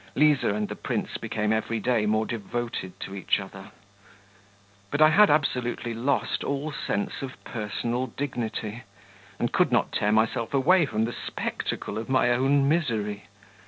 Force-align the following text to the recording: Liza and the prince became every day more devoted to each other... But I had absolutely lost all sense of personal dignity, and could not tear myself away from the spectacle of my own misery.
Liza 0.15 0.51
and 0.51 0.67
the 0.67 0.75
prince 0.75 1.17
became 1.19 1.53
every 1.53 1.79
day 1.79 2.07
more 2.07 2.25
devoted 2.25 2.99
to 3.01 3.13
each 3.13 3.39
other... 3.39 3.69
But 4.89 4.99
I 4.99 5.09
had 5.11 5.29
absolutely 5.29 5.93
lost 5.93 6.43
all 6.43 6.71
sense 6.71 7.21
of 7.21 7.37
personal 7.43 8.07
dignity, 8.07 8.81
and 9.37 9.53
could 9.53 9.71
not 9.71 9.91
tear 9.91 10.11
myself 10.11 10.55
away 10.55 10.87
from 10.87 11.05
the 11.05 11.13
spectacle 11.13 11.99
of 11.99 12.09
my 12.09 12.31
own 12.31 12.67
misery. 12.67 13.27